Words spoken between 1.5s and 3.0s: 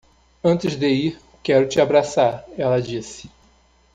te abraçar", ela